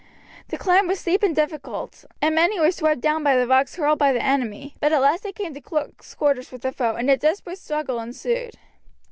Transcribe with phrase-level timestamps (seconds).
[0.47, 3.99] The climb was stiff and difficult, and many were swept down by the rocks hurled
[3.99, 7.07] by the enemy; but at last they came to close quarters with the foe, and
[7.07, 8.55] a desperate struggle ensued.